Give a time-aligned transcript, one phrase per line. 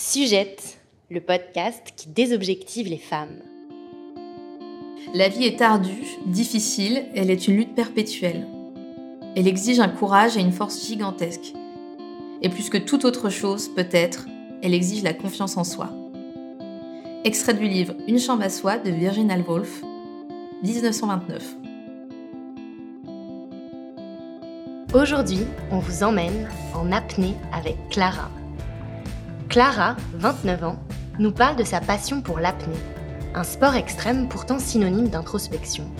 [0.00, 0.78] Sujette,
[1.10, 3.42] le podcast qui désobjective les femmes.
[5.12, 8.46] La vie est ardue, difficile, elle est une lutte perpétuelle.
[9.34, 11.52] Elle exige un courage et une force gigantesques.
[12.42, 14.26] Et plus que toute autre chose, peut-être,
[14.62, 15.90] elle exige la confiance en soi.
[17.24, 19.82] Extrait du livre Une chambre à soi de Virginia Woolf,
[20.62, 21.56] 1929.
[24.94, 25.40] Aujourd'hui,
[25.72, 28.30] on vous emmène en apnée avec Clara.
[29.48, 30.78] Clara, 29 ans,
[31.18, 32.76] nous parle de sa passion pour l'apnée,
[33.34, 35.90] un sport extrême pourtant synonyme d'introspection.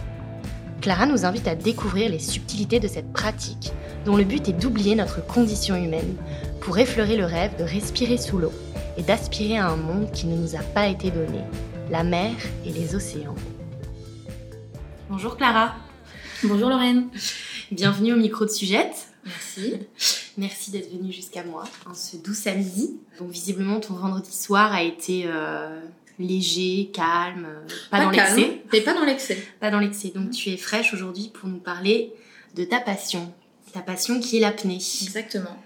[0.83, 3.73] Clara nous invite à découvrir les subtilités de cette pratique,
[4.05, 6.15] dont le but est d'oublier notre condition humaine
[6.61, 8.53] pour effleurer le rêve de respirer sous l'eau
[8.99, 11.41] et d'aspirer à un monde qui ne nous a pas été donné,
[11.91, 12.35] la mer
[12.67, 13.35] et les océans.
[15.09, 15.75] Bonjour Clara.
[16.45, 17.09] Bonjour Lorraine.
[17.73, 19.07] Bienvenue au micro de Sujette.
[19.25, 19.89] Merci.
[20.39, 22.97] Merci d'être venue jusqu'à moi en ce doux samedi.
[23.19, 25.81] Donc visiblement ton vendredi soir a été euh,
[26.21, 28.63] léger, calme, euh, pas, dans l'excès.
[28.73, 29.37] Mais pas dans l'excès.
[29.61, 30.13] Pas dans l'excès.
[30.15, 32.13] Donc tu es fraîche aujourd'hui pour nous parler
[32.55, 33.35] de ta passion.
[33.73, 34.77] Ta passion qui est l'apnée.
[34.77, 35.61] Exactement.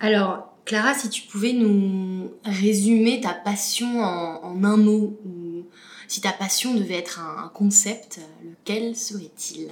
[0.00, 5.66] Alors Clara, si tu pouvais nous résumer ta passion en, un mot, ou
[6.08, 9.68] si ta passion devait être un concept, lequel serait-il?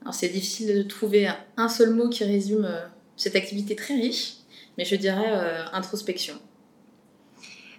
[0.00, 1.28] Alors c'est difficile de trouver
[1.58, 4.34] un seul mot qui résume euh, cette activité très riche,
[4.78, 6.34] mais je dirais euh, introspection.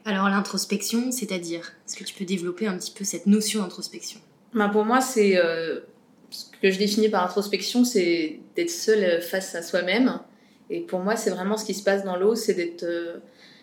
[0.06, 4.20] Alors l'introspection, c'est-à-dire Est-ce que tu peux développer un petit peu cette notion d'introspection?
[4.54, 5.82] Ben, Pour moi, c'est euh,
[6.30, 10.20] ce que je définis par introspection, c'est d'être seul face à soi-même.
[10.70, 12.86] Et pour moi, c'est vraiment ce qui se passe dans l'eau, c'est d'être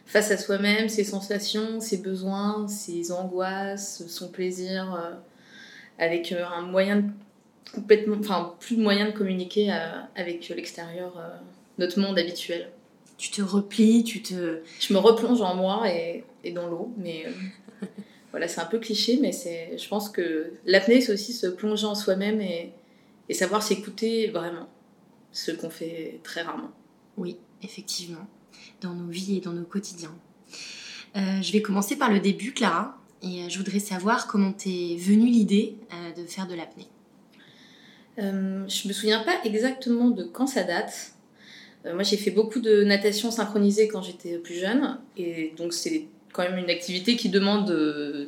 [0.06, 5.18] face à soi-même, ses sensations, ses besoins, ses angoisses, son plaisir,
[5.98, 7.10] avec un moyen de
[7.74, 11.36] complètement, enfin, plus de moyens de communiquer euh, avec l'extérieur, euh,
[11.78, 12.70] notre monde habituel.
[13.18, 14.60] Tu te replies, tu te.
[14.80, 17.86] Je me replonge en moi et, et dans l'eau, mais euh,
[18.30, 21.86] voilà, c'est un peu cliché, mais c'est, je pense que l'apnée, c'est aussi se plonger
[21.86, 22.72] en soi-même et,
[23.28, 24.68] et savoir s'écouter vraiment,
[25.30, 26.72] ce qu'on fait très rarement.
[27.16, 28.26] Oui, effectivement,
[28.80, 30.14] dans nos vies et dans nos quotidiens.
[31.14, 35.76] je vais commencer par le début, Clara, et je voudrais savoir comment t'es venue l'idée
[36.16, 36.88] de faire de l'apnée.
[38.18, 41.11] Euh, je me souviens pas exactement de quand ça date.
[41.86, 46.06] Euh, moi, j'ai fait beaucoup de natation synchronisée quand j'étais plus jeune, et donc c'est
[46.32, 48.26] quand même une activité qui demande euh,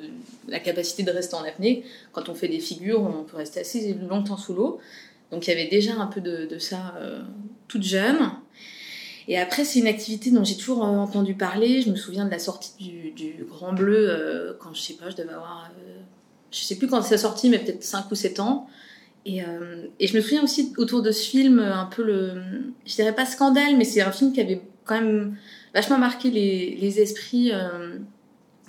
[0.48, 1.84] la capacité de rester en apnée.
[2.12, 4.78] Quand on fait des figures, on peut rester assez longtemps sous l'eau.
[5.30, 6.94] Donc il y avait déjà un peu de, ça
[7.66, 8.30] toute jeune.
[9.26, 11.80] Et après, c'est une activité dont j'ai toujours entendu parler.
[11.80, 12.74] Je me souviens de la sortie
[13.16, 15.70] du, Grand Bleu quand je sais pas, je devais avoir.
[16.52, 18.68] je sais plus quand c'est sorti, mais peut-être 5 ou 7 ans.
[19.26, 22.42] Et, euh, et, je me souviens aussi autour de ce film, un peu le.
[22.84, 25.36] Je dirais pas scandale, mais c'est un film qui avait quand même
[25.74, 27.50] vachement marqué les, les esprits.
[27.52, 27.98] Euh,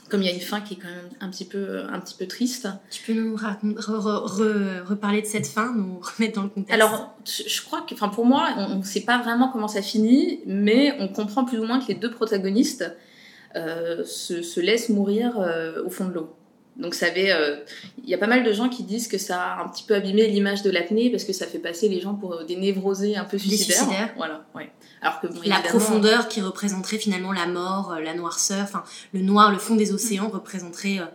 [0.10, 2.16] comme il y a une fin qui est quand même un petit peu, un petit
[2.16, 2.68] peu triste.
[2.92, 6.74] Tu peux nous reparler de cette fin, nous remettre dans le contexte?
[6.74, 10.42] Alors, je crois que, enfin, pour moi, on ne sait pas vraiment comment ça finit,
[10.46, 12.96] mais on comprend plus ou moins que les deux protagonistes
[13.56, 16.36] euh, se, se, laissent mourir euh, au fond de l'eau.
[16.78, 17.58] Donc ça avait, euh,
[18.04, 19.96] il y a pas mal de gens qui disent que ça a un petit peu
[19.96, 23.24] abîmé l'image de l'apnée parce que ça fait passer les gens pour des névrosés un
[23.24, 24.14] peu suicidaires.
[24.18, 24.70] Voilà, ouais.
[25.02, 29.52] Alors que la profondeur qui représenterait finalement la mort, euh, la noirceur, enfin le noir,
[29.52, 31.06] le fond des océans représenterait euh,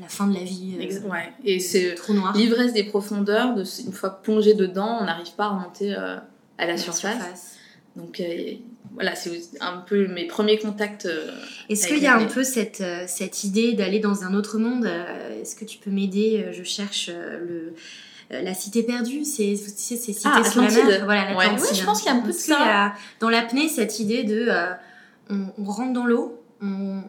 [0.00, 0.76] la, fin de la vie.
[0.78, 1.32] ouais.
[1.44, 1.94] Et c'est
[2.34, 3.54] l'ivresse des profondeurs.
[3.54, 7.56] De, une fois plongé dedans, on n'arrive pas à remonter à la, surface.
[7.94, 8.20] Donc
[8.96, 11.04] voilà, c'est un peu mes premiers contacts.
[11.04, 11.30] Euh,
[11.68, 14.86] Est-ce qu'il y a un peu cette, euh, cette idée d'aller dans un autre monde
[14.86, 17.74] euh, Est-ce que tu peux m'aider Je cherche le,
[18.30, 21.04] la cité perdue, c'est ces cités ah, sous la mer.
[21.04, 22.94] Voilà, ouais, je pense qu'il y a un peu de ça.
[23.20, 24.48] Dans l'apnée, cette idée de
[25.28, 27.02] on, rentre dans l'eau, on,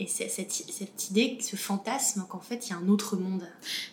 [0.00, 3.44] et cette, cette, idée, ce fantasme qu'en fait il y a un autre monde?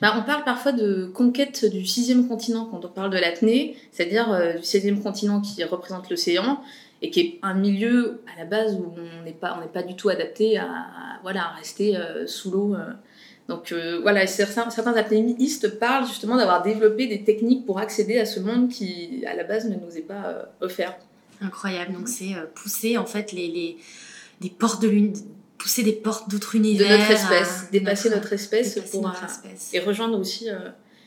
[0.02, 4.56] Bah, on parle parfois de conquête du sixième continent quand on parle de l'apnée, c'est-à-dire
[4.58, 6.60] du sixième continent qui représente l'océan
[7.02, 9.84] et qui est un milieu à la base où on n'est pas, on n'est pas
[9.84, 12.76] du tout adapté à, voilà, à rester euh, sous l'eau.
[12.76, 12.92] Euh.
[13.48, 18.26] Donc euh, voilà, certains, certains apnéistes parlent justement d'avoir développé des techniques pour accéder à
[18.26, 20.98] ce monde qui, à la base, ne nous est pas offert.
[21.42, 23.78] Incroyable, donc c'est pousser en fait les, les
[24.42, 25.14] des portes de l'une
[25.58, 26.88] pousser des portes d'autres univers.
[26.90, 29.74] De notre espèce, dépasser notre, espèce pour notre espèce.
[29.74, 30.48] et rejoindre aussi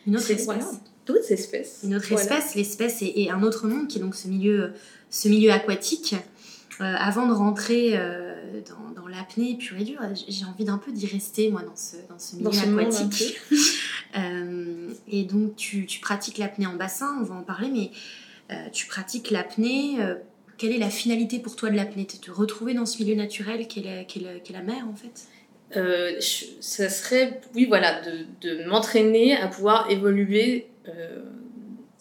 [0.07, 0.81] une autre espèce.
[1.07, 1.81] D'autres espèces.
[1.85, 4.73] Une autre espèce, l'espèce et, un autre monde qui est donc ce milieu
[5.11, 6.15] ce milieu aquatique.
[6.81, 10.91] Euh, avant de rentrer euh, dans, dans l'apnée pure et dure, j'ai envie d'un peu
[10.91, 13.39] d'y rester, moi, dans ce, dans ce milieu aquatique.
[14.15, 17.91] Euh, et donc, tu, tu pratiques l'apnée en bassin, on va en parler, mais
[18.71, 19.97] tu pratiques l'apnée
[20.59, 22.07] quelle est la finalité pour toi de l'apnée?
[22.07, 25.27] Te retrouver dans ce milieu naturel qu'est la, la, la mer en fait?
[25.77, 26.21] Euh,
[26.61, 30.69] ça serait, oui, voilà, de, de m'entraîner à pouvoir évoluer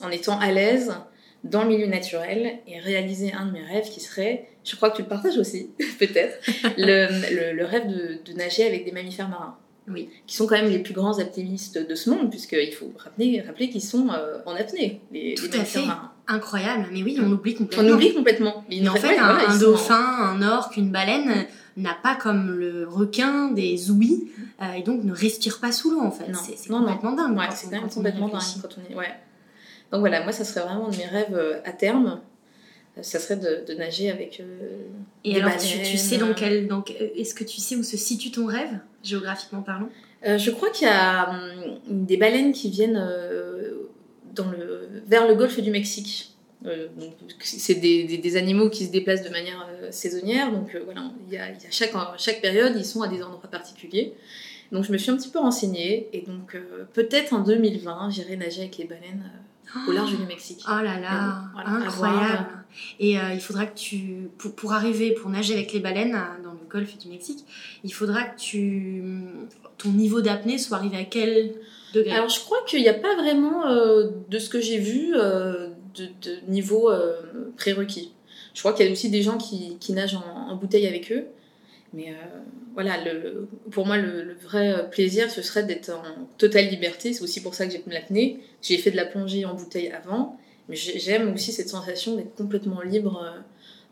[0.02, 0.94] en étant à l'aise
[1.44, 4.98] dans le milieu naturel et réaliser un de mes rêves qui serait, je crois que
[4.98, 5.70] tu le partages aussi,
[6.00, 6.38] peut-être,
[6.78, 9.58] le, le, rêve de, de, nager avec des mammifères marins.
[9.88, 10.10] Oui.
[10.28, 13.70] Qui sont quand même les plus grands apnéistes de ce monde, puisqu'il faut rappeler, rappeler
[13.70, 16.12] qu'ils sont euh, en apnée, les, Tout les mammifères marins.
[16.28, 17.90] Incroyable, mais oui, on oublie complètement.
[17.90, 18.64] On oublie complètement.
[18.70, 21.48] Mais en fait, un, dauphin, un orque, une baleine
[21.78, 24.30] n'a pas comme le requin des ouïes
[24.62, 26.26] euh, et donc ne respire pas sous l'eau en fait.
[26.34, 27.38] C'est complètement dingue.
[27.38, 28.96] Ouais, c'est complètement dingue quand on est.
[28.96, 29.14] Ouais.
[29.92, 32.22] Donc voilà, moi ça serait vraiment de mes rêves euh, à terme.
[32.98, 34.44] Euh, ça serait de, nager avec.
[35.24, 36.68] et alors, tu, sais dans quel.
[36.68, 39.88] Donc, est-ce que tu sais où se situe ton rêve, géographiquement parlant?
[40.24, 43.02] Je crois qu'il y a hum, des baleines qui viennent
[44.36, 46.31] dans le, vers le golfe du Mexique.
[46.66, 46.88] Euh,
[47.40, 51.34] c'est des, des, animaux qui se déplacent de manière euh, saisonnière, donc euh, voilà, il
[51.34, 54.14] y a, y a chaque, chaque période, ils sont à des endroits particuliers.
[54.72, 56.56] Donc je me suis un petit peu renseignée, et donc
[56.94, 59.30] peut-être en 2020, j'irai nager avec les baleines
[59.88, 60.62] au large du Mexique.
[60.66, 62.48] Oh là là, incroyable.
[62.98, 66.70] Et il faudra que tu, pour, pour, arriver, pour nager avec les baleines dans le
[66.70, 67.44] golfe du Mexique,
[67.84, 69.04] il faudra que tu,
[69.78, 71.54] ton niveau d'apnée soit arrivé à quel
[71.94, 72.12] degré?
[72.14, 75.14] Alors je crois qu'il n'y a pas vraiment, de ce que j'ai vu,
[75.96, 76.10] de,
[76.48, 78.14] niveau euh, prérequis.
[78.54, 81.28] Je crois qu'il y a aussi des gens qui, qui nagent en, bouteille avec eux.
[81.94, 82.14] Mais euh,
[82.74, 86.04] voilà, le, pour moi, le, vrai plaisir, ce serait d'être en
[86.38, 87.14] totale liberté.
[87.14, 88.40] C'est aussi pour ça que j'ai l'apnée.
[88.62, 90.38] J'ai fait de la plongée en bouteille avant.
[90.70, 93.40] Mais j'aime aussi cette sensation d'être complètement libre euh,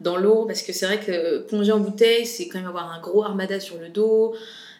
[0.01, 0.45] dans l'eau.
[0.45, 3.59] Parce que c'est vrai que plonger en bouteille, c'est quand même avoir un gros armada
[3.59, 4.35] sur le dos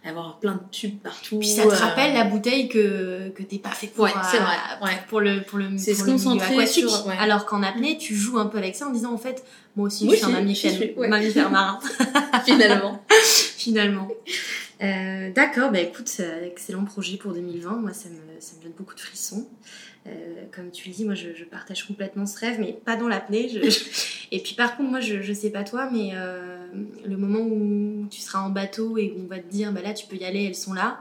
[0.06, 1.40] avoir plein de tubes partout.
[1.40, 4.56] Puis ça te rappelle la bouteille que, que t'es pas fait pour, ouais, c'est vrai,
[4.81, 4.98] ouais.
[5.10, 7.16] pour le pour le c'est se concentrer sur ouais.
[7.19, 9.44] alors qu'en apnée tu joues un peu avec ça en disant en fait
[9.75, 11.80] moi aussi je suis un mammifère, mammifère marin
[12.46, 13.04] finalement
[13.57, 14.07] finalement
[14.81, 18.95] euh, d'accord bah écoute excellent projet pour 2020 moi ça me ça me donne beaucoup
[18.95, 19.47] de frissons
[20.07, 20.11] euh,
[20.51, 23.49] comme tu le dis, moi je, partage complètement ce rêve, mais pas dans l'apnée.
[24.31, 26.67] et puis par contre, moi je, je sais pas toi, mais euh,
[27.05, 29.93] le moment où tu seras en bateau et où on va te dire, bah là
[29.93, 30.99] tu peux y aller, elles sont là.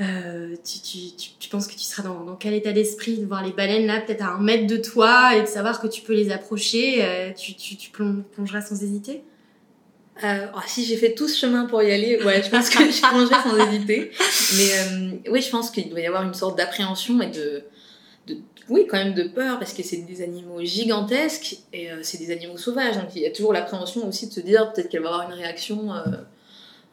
[0.00, 3.86] Euh, tu, penses que tu seras dans, dans quel état d'esprit de voir les baleines
[3.86, 7.34] là, peut-être à un mètre de toi et de savoir que tu peux les approcher
[7.36, 9.22] Tu, tu, plongeras sans hésiter?
[10.24, 12.78] Euh, oh, si j'ai fait tout ce chemin pour y aller, ouais, je pense que
[12.90, 14.10] je plongerai sans hésiter.
[14.56, 17.64] Mais oui, je pense qu'il doit y avoir une sorte d'appréhension et de,
[18.68, 22.30] oui, quand même de peur, parce que c'est des animaux gigantesques et euh, c'est des
[22.30, 22.96] animaux sauvages.
[22.96, 25.36] Donc il y a toujours l'appréhension aussi de se dire peut-être qu'elle va avoir une
[25.36, 26.00] réaction euh,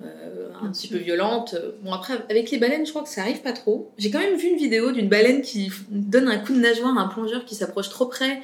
[0.03, 1.55] euh, un petit peu violente.
[1.83, 3.91] Bon, après, avec les baleines, je crois que ça arrive pas trop.
[3.97, 7.01] J'ai quand même vu une vidéo d'une baleine qui donne un coup de nageoire à
[7.01, 8.41] un plongeur qui s'approche trop près.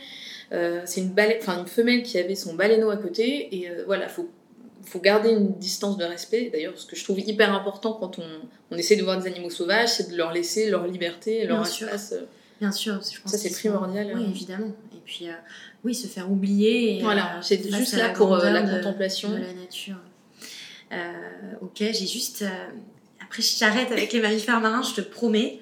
[0.51, 4.30] c'est une, baleine, enfin, une femelle qui avait son baleineau à côté et voilà, faut
[4.86, 6.50] faut garder une distance de respect.
[6.52, 8.28] D'ailleurs, ce que je trouve hyper important quand on,
[8.72, 12.14] on essaie de voir des animaux sauvages, c'est de leur laisser leur liberté, leur espace.
[12.60, 14.12] Bien sûr, je pense ça c'est primordial.
[14.16, 14.72] Oui, évidemment.
[14.94, 15.34] Et puis, euh,
[15.84, 17.00] oui, se faire oublier.
[17.02, 19.98] voilà, c'est euh, juste là pour euh, la contemplation de la nature.
[21.62, 22.46] ok, j'ai juste.
[23.22, 25.60] Après, je t'arrête avec les mammifères marins, je te promets.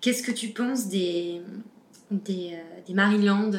[0.00, 1.40] Qu'est-ce que tu penses des
[2.12, 3.50] des, des Mariland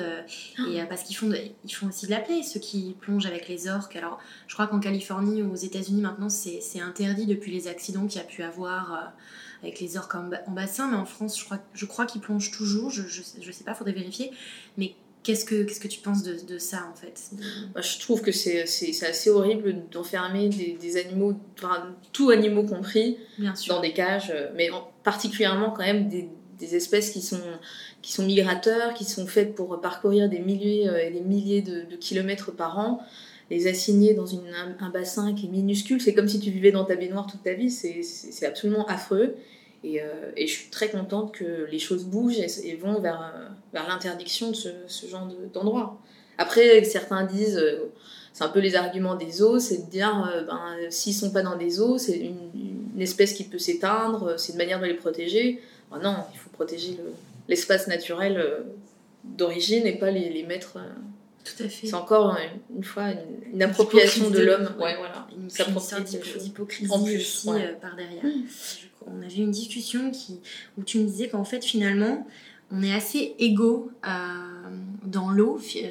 [0.69, 1.31] et parce qu'ils font
[1.63, 4.67] ils font aussi de la plaie ceux qui plongent avec les orques alors je crois
[4.67, 8.43] qu'en Californie ou aux États-Unis maintenant c'est interdit depuis les accidents qu'il y a pu
[8.43, 9.13] avoir
[9.63, 12.89] avec les orques en, bassin, mais en France, je crois, je crois qu'ils plongent toujours.
[12.89, 14.31] Je, je, sais pas, faudrait vérifier.
[14.77, 14.93] Mais
[15.23, 17.31] qu'est-ce que, qu'est-ce que tu penses de, de ça, en fait?
[17.73, 23.17] Bah, Je trouve que c'est, assez horrible d'enfermer des, des, animaux, enfin, tous animaux compris,
[23.69, 24.69] dans des cages, mais
[25.03, 26.29] particulièrement quand même des,
[26.59, 27.41] des, espèces qui sont,
[28.01, 32.51] qui sont migrateurs, qui sont faites pour parcourir des milliers et des milliers de, kilomètres
[32.51, 33.01] par an
[33.49, 36.85] les assigner dans une, un, bassin qui est minuscule, c'est comme si tu vivais dans
[36.85, 39.35] ta baignoire toute ta vie, c'est absolument affreux.
[39.83, 43.47] Et, euh, et, je suis très contente que les choses bougent et, vont vers, euh,
[43.73, 45.99] vers l'interdiction de ce, genre d'endroit.
[46.37, 47.91] Après, certains disent, euh,
[48.31, 51.57] c'est un peu les arguments des eaux, c'est de dire, ben, s'ils sont pas dans
[51.57, 55.59] des eaux, c'est une, espèce qui peut s'éteindre, c'est une manière de les protéger.
[56.01, 56.97] Non, il faut protéger
[57.47, 58.63] l'espace naturel
[59.23, 60.79] d'origine et pas les, les mettre
[61.43, 61.87] tout à fait.
[61.87, 62.37] C'est encore
[62.75, 63.09] une, fois
[63.53, 64.69] une, appropriation de, l'homme.
[64.79, 65.27] Ouais, voilà.
[65.37, 65.71] Une, sorte
[66.39, 68.23] d'hypocrisie aussi euh, par derrière.
[68.23, 68.45] Mmh.
[69.07, 70.39] On avait une discussion qui,
[70.77, 72.25] où tu me disais qu'en fait, finalement,
[72.71, 74.09] on est assez égaux euh,
[75.05, 75.89] dans l'eau, euh,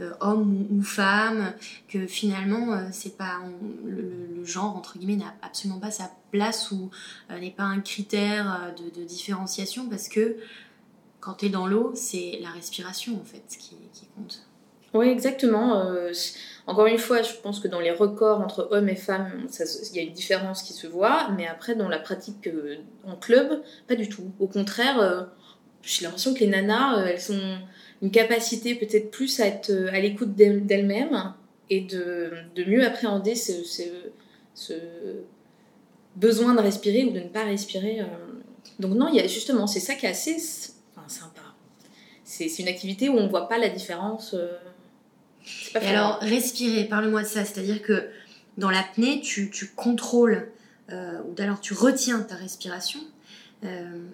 [0.00, 1.52] euh, homme ou, femme,
[1.88, 3.40] que finalement, c'est pas
[3.84, 6.90] le, genre, entre guillemets, n'a absolument pas sa place ou
[7.30, 10.36] n'est pas un critère de, de différenciation parce que
[11.20, 13.76] quand tu es dans l'eau, c'est la respiration en fait qui,
[14.16, 14.46] compte.
[14.94, 15.80] Oui, exactement.
[15.80, 16.12] Euh,
[16.66, 19.46] encore une fois, je pense que dans les records entre hommes et femmes,
[19.92, 23.16] il y a une différence qui se voit, mais après, dans la pratique euh, en
[23.16, 24.32] club, pas du tout.
[24.38, 25.24] Au contraire, euh,
[25.82, 27.58] j'ai l'impression que les nanas, elles ont
[28.02, 31.34] une capacité peut-être plus à être à l'écoute d'elles-mêmes
[31.70, 33.52] et de, de, mieux appréhender ce,
[34.54, 34.72] ce,
[36.16, 38.00] besoin de respirer ou de ne pas respirer.
[38.78, 41.42] Donc non, il y a justement, c'est ça qui est assez sympa.
[42.24, 44.34] C'est une activité où on ne voit pas la différence
[45.74, 47.44] et alors, respirer, parle-moi de ça.
[47.44, 48.08] C'est-à-dire que
[48.56, 50.50] dans l'apnée, tu, tu contrôles,
[50.90, 53.00] euh, ou alors tu retiens ta respiration.
[53.64, 54.06] Euh,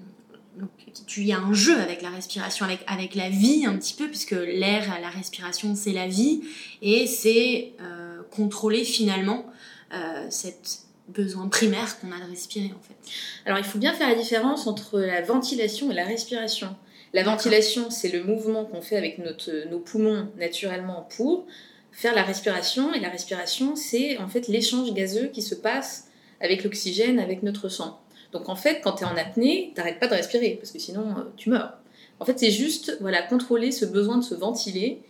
[0.59, 0.71] donc,
[1.07, 4.09] tu y a un jeu avec la respiration, avec, avec la vie un petit peu,
[4.09, 6.43] puisque l'air, la respiration, c'est la vie,
[6.81, 9.47] et c'est euh, contrôler finalement
[9.93, 12.97] euh, cet besoin primaire qu'on a de respirer en fait.
[13.45, 16.75] Alors il faut bien faire la différence entre la ventilation et la respiration.
[17.13, 21.47] La ventilation, c'est le mouvement qu'on fait avec notre, nos poumons naturellement pour
[21.93, 22.93] faire la respiration.
[22.93, 26.09] Et la respiration, c'est en fait l'échange gazeux qui se passe
[26.41, 28.01] avec l'oxygène, avec notre sang.
[28.35, 31.09] Donc en fait, quand tu es en apnée, t'arrêtes pas de respirer parce que sinon
[31.11, 31.79] euh, tu meurs.
[32.19, 35.01] En fait, c'est juste voilà contrôler ce besoin de se ventiler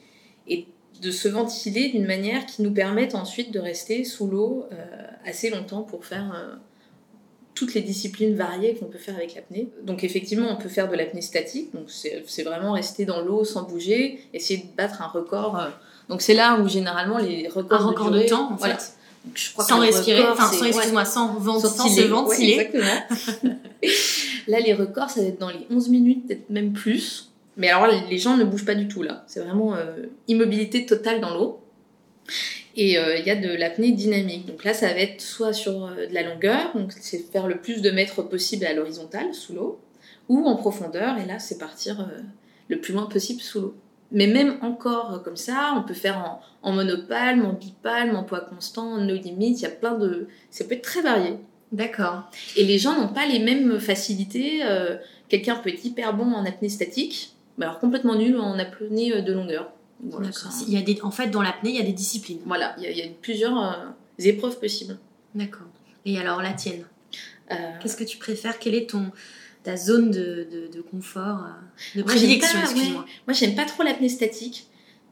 [0.47, 0.69] et
[1.01, 4.77] de se ventiler d'une manière qui nous permette ensuite de rester sous l'eau euh,
[5.25, 6.55] assez longtemps pour faire euh,
[7.55, 9.71] toutes les disciplines variées qu'on peut faire avec l'apnée.
[9.83, 13.63] Donc effectivement, on peut faire de l'apnée statique, donc c'est vraiment rester dans l'eau sans
[13.63, 15.59] bouger, essayer de battre un record.
[16.11, 18.97] Donc c'est là où généralement les records un record de, temps, en fait.
[19.35, 22.53] Je crois sans respirer, enfin sans, excuse-moi, sans, sans, se ventiler.
[22.53, 23.55] exactement.
[24.49, 27.31] là, les records, ça va être dans les 11 minutes, peut-être même plus.
[27.57, 29.25] Mais alors, les gens ne bougent pas du tout là.
[29.27, 31.61] C'est vraiment euh, immobilité totale dans l'eau.
[32.77, 34.47] Et euh, il y a de l'apnée dynamique.
[34.47, 37.59] Donc là, ça va être soit sur euh, de la longueur, donc c'est faire le
[37.59, 39.81] plus de mètres possible à l'horizontale, sous l'eau,
[40.29, 42.09] ou en profondeur, et là, c'est partir
[42.69, 43.75] le plus loin possible sous l'eau.
[44.13, 48.41] Mais même encore comme ça, on peut faire en, en monopalme, en bipalme, en poids
[48.41, 50.29] constant, en no limite, il y a plein de...
[50.51, 51.37] Ça peut être très varié.
[51.73, 52.31] D'accord.
[52.57, 54.63] Et les gens n'ont pas les mêmes facilités.
[55.29, 59.33] Quelqu'un peut être hyper bon en apnée statique, mais alors complètement nul en apnée de
[59.33, 59.73] longueur.
[60.67, 62.41] Il y a des, en fait, dans l'apnée, il y a des disciplines.
[62.47, 63.87] Voilà, il y a, plusieurs euh,
[64.19, 64.99] épreuves possibles.
[65.35, 65.67] D'accord.
[66.05, 66.85] Et alors, la tienne?
[67.51, 68.59] Euh, Qu'est-ce que tu préfères?
[68.59, 69.11] Quelle est ton,
[69.65, 74.67] ta zone de, de, confort, euh, de prédilection Moi, Moi, j'aime pas trop l'apnée statique.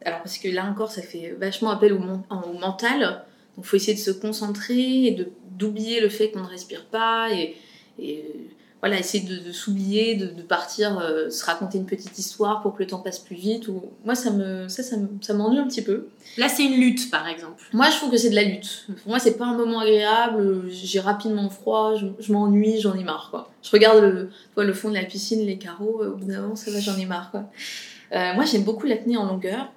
[0.05, 3.25] Alors, parce que là encore, ça fait vachement appel au, au mental.
[3.57, 7.33] Donc, il faut essayer de se concentrer et d'oublier le fait qu'on ne respire pas.
[7.33, 7.57] Et,
[7.99, 8.25] et
[8.83, 12.89] voilà, essayer de, s'oublier, de, partir, euh, se raconter une petite histoire pour que le
[12.89, 13.69] temps passe plus vite.
[13.69, 13.81] Ou...
[14.05, 16.09] Moi, ça me, ça, ça, m'ennuie un petit peu.
[16.37, 17.63] Là, c'est une lutte, par exemple.
[17.73, 18.87] Moi, je trouve que c'est de la lutte.
[19.03, 20.69] Pour moi, c'est pas un moment agréable.
[20.69, 23.29] J'ai rapidement froid, je, m'ennuie, j'en ai marre.
[23.31, 23.53] Quoi.
[23.63, 26.03] Je regarde le, le fond de la piscine, les carreaux.
[26.03, 27.31] Au bout d'un moment, ça va, j'en ai marre.
[27.31, 27.49] Quoi.
[28.11, 29.71] Euh, moi, j'aime beaucoup l'apnée en longueur.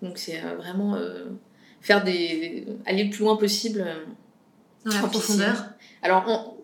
[0.00, 0.96] Donc, c'est euh, vraiment
[1.82, 3.84] faire des, aller le plus loin possible.
[4.86, 5.66] Dans la profondeur.
[6.00, 6.55] Alors, on,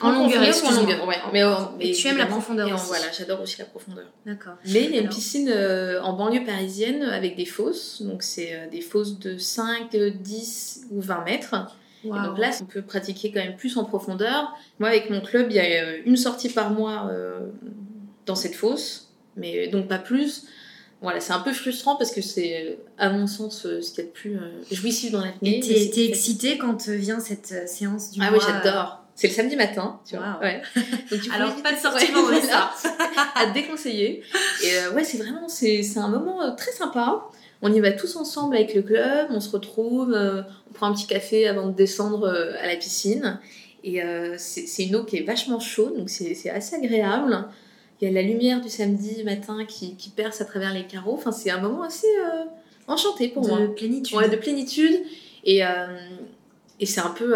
[0.00, 1.16] en, longueur, en longueur, ouais.
[1.32, 1.42] Mais,
[1.78, 2.86] mais, tu aimes la profondeur aussi.
[2.86, 4.06] Voilà, j'adore aussi la profondeur.
[4.24, 4.54] D'accord.
[4.66, 8.02] Mais il y a une piscine euh, en banlieue parisienne avec des fosses.
[8.02, 11.54] Donc, c'est euh, des fosses de 5, 10 ou 20 mètres.
[12.04, 14.54] Et donc là, on peut pratiquer quand même plus en profondeur.
[14.78, 17.10] Moi, avec mon club, il y a euh, une sortie par mois
[18.24, 20.46] dans cette fosse, mais donc pas plus.
[21.00, 24.10] Voilà, c'est un peu frustrant parce que c'est, à mon sens, ce qu'il y a
[24.10, 24.38] de plus
[24.70, 25.58] jouissif dans l'apnée.
[25.58, 29.32] Et t'es, excitée quand vient cette séance du ah mois Ah oui, j'adore c'est le
[29.32, 30.38] samedi matin, tu vois.
[30.40, 30.62] Ouais.
[31.10, 32.70] Donc, Alors, pas de sortie vendredi ça.
[33.34, 34.22] à déconseiller.
[34.62, 37.24] Et euh, ouais, c'est vraiment, c'est, un moment euh, très sympa.
[37.60, 40.94] On y va tous ensemble avec le club, on se retrouve, euh, on prend un
[40.94, 43.40] petit café avant de descendre à la piscine.
[43.82, 44.00] Et
[44.36, 47.44] c'est, une eau qui est vachement chaude, donc c'est, assez agréable.
[48.00, 51.14] Il y a la lumière du samedi matin qui, qui perce à travers les carreaux.
[51.14, 52.06] Enfin, c'est un moment assez
[52.86, 53.62] enchanté pour moi.
[53.62, 54.16] De plénitude.
[54.16, 55.00] Ouais, de plénitude.
[55.42, 55.62] Et,
[56.78, 57.34] et c'est un peu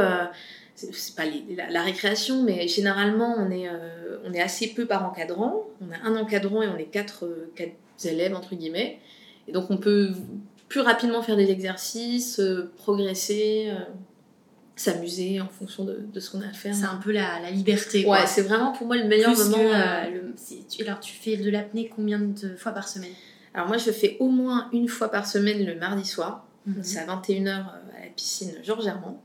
[0.91, 1.25] c'est pas
[1.71, 5.67] la, récréation, mais généralement on est, euh, on est assez peu par encadrant.
[5.81, 7.75] On a un encadrant et on est quatre, euh, quatre
[8.05, 8.99] élèves entre guillemets.
[9.49, 10.11] Et donc on peut
[10.69, 13.71] plus rapidement faire des exercices, euh, progresser,
[14.77, 16.75] s'amuser en fonction de, de ce qu'on a à faire.
[16.75, 18.07] C'est un peu la, la liberté.
[18.07, 19.71] Ouais, c'est vraiment pour moi le meilleur moment.
[20.81, 23.13] alors tu fais de l'apnée combien de fois par semaine?
[23.55, 26.47] Alors moi je fais au moins une fois par semaine le mardi soir.
[26.67, 26.83] Mhm.
[26.83, 29.23] C'est à 21h à la piscine Georges Hermand.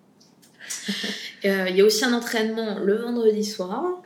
[1.46, 4.02] Euh, il y a aussi un entraînement le vendredi soir.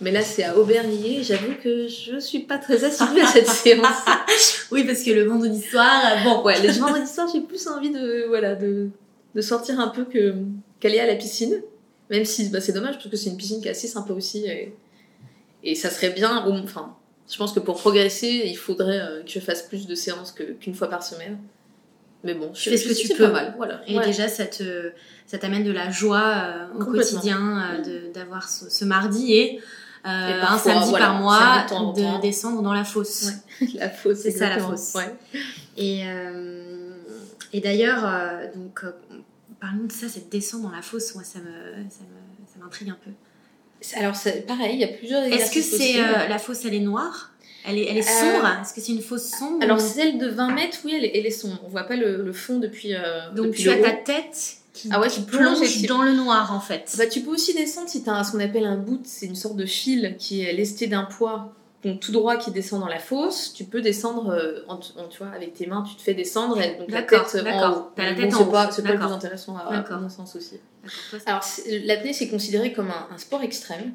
[0.00, 1.22] Mais là, c'est à Aubervilliers.
[1.22, 3.96] J'avoue que je suis pas très assidue à cette séance.
[4.70, 8.26] oui, parce que le vendredi soir, euh, bon, le vendredi soir, j'ai plus envie de,
[8.28, 8.88] voilà, de,
[9.34, 10.34] de sortir un peu que
[10.80, 11.62] qu'aller à la piscine.
[12.10, 14.46] Même si bah, c'est dommage, parce que c'est une piscine qui est assez sympa aussi.
[15.62, 16.96] Et, ça serait bien, enfin,
[17.30, 20.74] Je pense que pour progresser, il faudrait euh, que je fasse plus de séances qu'une
[20.74, 21.38] fois par semaine.
[22.24, 23.24] Mais bon, je fais ce que tu peux.
[23.24, 23.80] Pas mal, voilà.
[23.86, 24.92] Et déjà, ça te,
[25.26, 29.60] ça t'amène de la joie euh, au quotidien euh, d'avoir ce, mardi et,
[30.04, 33.30] un samedi par mois de descendre dans la fosse.
[33.74, 34.96] la fosse, c'est ça la fosse.
[35.76, 36.02] Et,
[37.52, 38.10] et d'ailleurs,
[38.54, 38.84] donc,
[39.60, 43.10] parlons de ça, cette descente dans la fosse, moi, ça me, ça m'intrigue un peu.
[43.96, 44.14] Alors,
[44.46, 47.30] pareil, il y a plusieurs Est-ce que c'est euh, la fosse, elle est noire?
[47.66, 50.28] Elle est, elle est euh, sombre Est-ce que c'est une fosse sombre Alors, celle de
[50.28, 51.58] 20 mètres, oui, elle est, elle est sombre.
[51.64, 52.94] On voit pas le, fond depuis.
[52.94, 56.60] Euh, Donc, tu as ta tête qui, ah ouais, qui plonge dans le noir, en
[56.60, 56.94] fait.
[56.98, 59.36] Bah, tu peux aussi descendre si tu as ce qu'on appelle un boot, c'est une
[59.36, 61.54] sorte de fil qui est lesté d'un poids
[61.84, 64.34] donc tout droit qui descend dans la fosse, tu peux descendre
[65.10, 67.90] tu vois, avec tes mains, tu te fais descendre et donc la tête en haut.
[67.98, 70.58] la tête c'est pas, le plus intéressant à, mon sens aussi.
[71.26, 71.44] Alors
[71.84, 73.92] l'apnée c'est considéré comme un, sport extrême.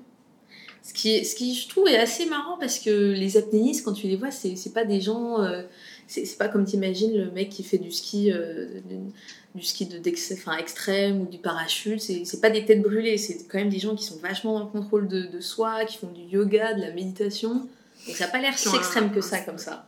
[0.82, 4.08] Ce qui, ce qui, je trouve, est assez marrant parce que les apnéistes, quand tu
[4.08, 5.42] les vois, c'est, c'est pas des gens.
[5.42, 5.64] Euh,
[6.08, 8.66] c'est, pas comme t'imagines le mec qui fait du ski, euh,
[9.54, 10.02] du, ski de,
[10.34, 12.02] enfin, extrême ou du parachute.
[12.02, 14.66] C'est, c'est pas des têtes brûlées, c'est quand même des gens qui sont vachement dans
[14.66, 17.68] le contrôle de, de soi, qui font du yoga, de la méditation.
[18.08, 19.86] Donc ça n'a pas l'air si extrême que ça, comme ça.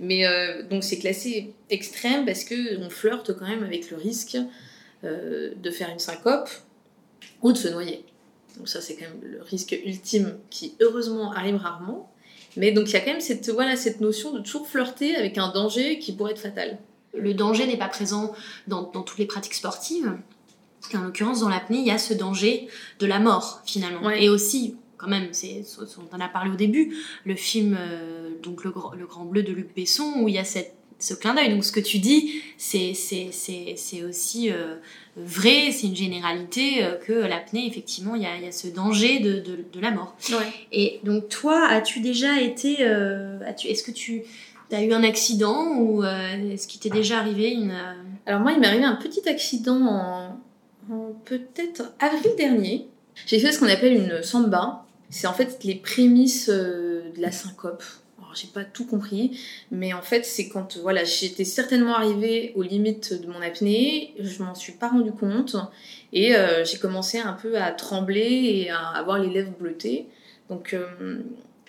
[0.00, 4.38] Mais euh, donc c'est classé extrême parce que on flirte quand même avec le risque
[5.02, 6.50] de faire une syncope
[7.42, 8.04] ou de se noyer.
[8.56, 12.10] Donc ça, c'est quand même le risque ultime qui, heureusement, arrive rarement.
[12.56, 15.38] Mais donc il y a quand même cette, voilà, cette notion de toujours flirter avec
[15.38, 16.78] un danger qui pourrait être fatal.
[17.14, 18.32] Le danger n'est pas présent
[18.66, 20.16] dans, dans, toutes les pratiques sportives.
[20.94, 24.10] En l'occurrence, dans l'apnée, il y a ce danger de la mort, finalement.
[24.10, 25.62] Et aussi, quand même, c'est,
[25.98, 29.52] on en a parlé au début, le film euh, donc le, le, Grand Bleu de
[29.52, 31.50] Luc Besson, où il y a cette ce clin d'œil.
[31.50, 32.92] Donc ce que tu dis, c'est,
[34.08, 34.76] aussi euh,
[35.16, 39.18] vrai, c'est une généralité euh, que l'apnée, effectivement, il y a, y a, ce danger
[39.18, 40.14] de, de, la mort.
[40.70, 42.78] Et donc toi, as-tu déjà été...
[42.80, 44.22] Euh, est-ce que tu
[44.70, 47.74] as eu un accident ou est-ce qu'il t'est déjà arrivé une...
[48.26, 50.40] Alors moi, il m'est arrivé un petit accident en,
[50.92, 52.86] en peut-être avril dernier.
[53.26, 54.86] J'ai fait ce qu'on appelle une samba.
[55.08, 57.82] C'est en fait les prémices de la syncope
[58.34, 59.38] j'ai pas tout compris,
[59.70, 64.42] mais en fait, c'est quand voilà, j'étais certainement arrivée aux limites de mon apnée, je
[64.42, 65.56] m'en suis pas rendu compte,
[66.12, 70.06] et euh, j'ai commencé un peu à trembler et à avoir les lèvres bleutées.
[70.48, 71.18] Donc euh,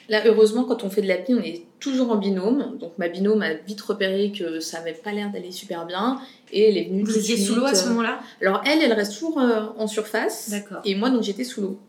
[0.10, 2.78] là, heureusement, quand on fait de l'apnée, on est toujours en binôme.
[2.80, 6.20] Donc ma binôme a vite repéré que ça avait pas l'air d'aller super bien,
[6.52, 7.04] et elle est venue.
[7.04, 8.20] Vous étiez sous l'eau à ce moment-là?
[8.42, 10.50] Alors elle, elle reste toujours euh, en surface.
[10.50, 10.82] D'accord.
[10.86, 11.80] Et moi, donc j'étais sous l'eau.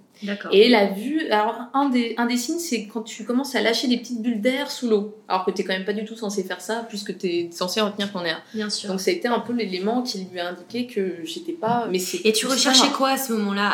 [0.53, 3.89] Et la vue, alors un des, un des signes, c'est quand tu commences à lâcher
[3.89, 5.17] des petites bulles d'air sous l'eau.
[5.29, 7.81] Alors que tu quand même pas du tout censé faire ça, puisque tu es censé
[7.81, 8.41] retenir ton air.
[8.55, 8.91] Bien sûr.
[8.91, 11.89] Donc ça a été un peu l'élément qui lui a indiqué que j'étais pas.
[11.91, 13.71] Mais Et tu recherchais quoi à ce moment-là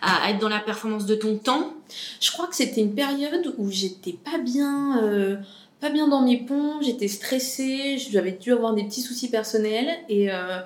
[0.00, 1.74] à, à, être dans la performance de ton temps?
[2.20, 5.02] Je crois que c'était une période où j'étais pas bien.
[5.02, 5.36] Euh,
[5.80, 10.30] pas bien dans mes ponts, j'étais stressée, j'avais dû avoir des petits soucis personnels et
[10.30, 10.60] euh,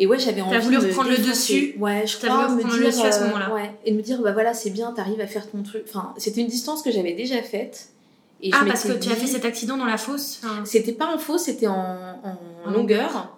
[0.00, 0.52] et ouais, j'avais envie.
[0.52, 2.46] T'as voulu reprendre le dessus Ouais, je crois.
[2.46, 3.52] voulu reprendre le dessus à ce moment-là.
[3.52, 5.84] Ouais, et me dire, bah voilà, c'est bien, t'arrives à faire ton truc.
[5.86, 7.90] Enfin, c'était une distance que j'avais déjà faite.
[8.42, 11.18] Et ah, parce que tu as fait cet accident dans la fosse C'était pas en
[11.18, 12.18] fosse, c'était en,
[12.64, 13.36] en, longueur.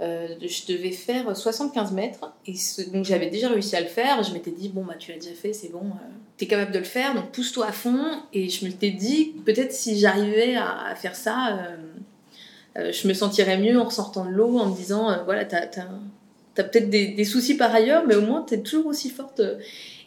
[0.00, 2.32] Euh, je devais faire 75 mètres.
[2.46, 2.54] Et
[2.92, 4.22] donc j'avais déjà réussi à le faire.
[4.22, 6.78] Je m'étais dit, bon, bah tu l'as déjà fait, c'est bon, euh, t'es capable de
[6.78, 8.22] le faire, donc pousse-toi à fond.
[8.32, 11.58] Et je me m'étais dit, peut-être si j'arrivais à, faire ça.
[11.58, 11.76] Euh,
[12.78, 15.62] euh, je me sentirais mieux en ressortant de l'eau, en me disant, euh, voilà, t'as
[15.62, 19.40] as, peut-être des, soucis par ailleurs, mais au moins t'es toujours aussi forte.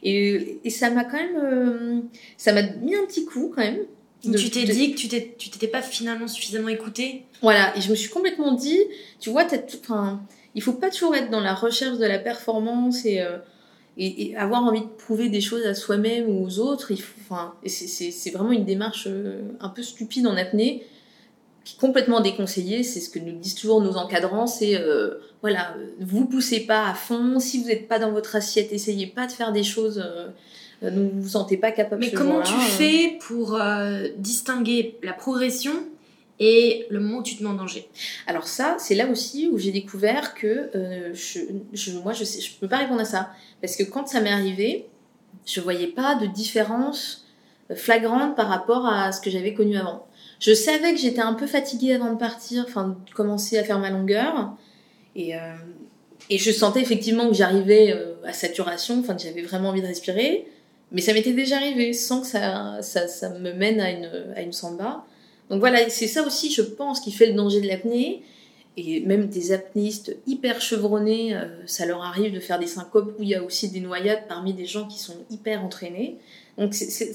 [0.04, 2.00] Et, et ça m'a quand même, euh,
[2.38, 3.80] ça m'a mis un petit coup quand même.
[4.22, 7.26] tu t'es dit que tu t'étais pas finalement suffisamment écoutée?
[7.42, 8.80] Voilà, et je me suis complètement dit,
[9.20, 10.22] tu vois, enfin,
[10.56, 13.24] il faut pas toujours être dans la recherche de la performance et,
[13.98, 16.92] et, avoir envie de prouver des choses à soi-même ou aux autres.
[17.22, 19.08] Enfin, c'est vraiment une démarche
[19.60, 20.84] un peu stupide en apnée
[21.70, 25.76] qui est complètement déconseillé, c'est ce que nous disent toujours nos encadrants, c'est euh, voilà,
[26.00, 29.32] vous poussez pas à fond, si vous n'êtes pas dans votre assiette, essayez pas de
[29.32, 30.28] faire des choses euh,
[30.84, 32.02] euh dont vous vous sentez pas capable.
[32.02, 32.58] Mais comment tu euh.
[32.58, 33.60] fais pour
[34.18, 35.74] distinguer la progression
[36.40, 37.88] et le moment où tu te mets en danger?
[38.28, 40.70] Alors ça, c'est là aussi où j'ai découvert que
[41.14, 41.40] je,
[41.74, 44.32] je, moi, je sais, je peux pas répondre à ça parce que quand ça m'est
[44.32, 44.88] arrivé,
[45.46, 47.26] je voyais pas de différence
[47.76, 50.08] flagrante par rapport à ce que j'avais connu avant.
[50.40, 53.80] Je savais que j'étais un peu fatiguée avant de partir, enfin de commencer à faire
[53.80, 54.54] ma longueur.
[55.16, 55.40] Et, euh,
[56.30, 59.88] et je sentais effectivement que j'arrivais euh, à saturation, enfin que j'avais vraiment envie de
[59.88, 60.48] respirer.
[60.92, 64.42] Mais ça m'était déjà arrivé sans que ça, ça, ça, me mène à une, à
[64.42, 65.06] une samba.
[65.50, 68.24] Donc voilà, c'est ça aussi, je pense, qui fait le danger de l'apnée.
[68.78, 73.24] et même des apnéistes hyper chevronnés, euh, ça leur arrive de faire des syncopes où
[73.24, 76.18] il y a aussi des noyades parmi des gens qui sont hyper entraînés.
[76.58, 76.74] Donc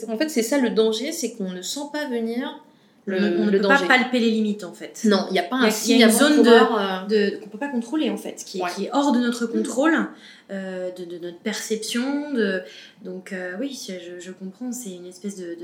[0.08, 2.63] en fait, c'est ça le danger, c'est qu'on ne sent pas venir
[3.06, 5.02] le, on ne peut pas palper les limites en fait.
[5.04, 5.96] Non, il n'y a pas un signe.
[5.96, 8.62] Il y a une zone de, euh, de qu'on peut pas contrôler en fait, qui,
[8.74, 10.08] qui est hors de notre contrôle.
[10.54, 12.32] Euh, de, de, notre perception.
[12.32, 12.62] De...
[13.04, 15.56] Donc euh, oui, je, je comprends, c'est une espèce de,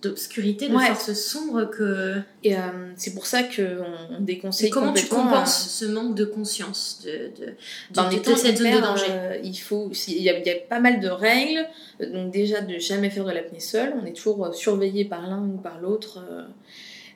[0.00, 2.14] d'obscurité, de, force sombre que...
[2.42, 2.60] Et euh,
[2.96, 8.58] c'est pour ça qu'on déconseille comment tu compenses ce manque de conscience de, de, cette
[8.58, 9.40] zone de danger?
[9.42, 11.66] Il faut, il y, a, il y, a, pas mal de règles,
[12.00, 15.58] donc déjà de jamais faire de l'apnée seule, on est toujours surveillé par l'un ou
[15.58, 16.24] par l'autre.